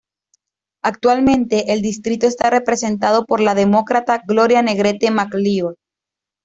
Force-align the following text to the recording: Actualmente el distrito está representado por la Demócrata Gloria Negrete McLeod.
Actualmente 0.81 1.73
el 1.73 1.83
distrito 1.83 2.25
está 2.25 2.49
representado 2.49 3.23
por 3.27 3.39
la 3.39 3.53
Demócrata 3.53 4.19
Gloria 4.25 4.63
Negrete 4.63 5.11
McLeod. 5.11 5.75